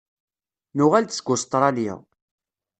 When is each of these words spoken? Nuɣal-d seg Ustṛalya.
Nuɣal-d 0.75 1.11
seg 1.13 1.27
Ustṛalya. 1.33 1.95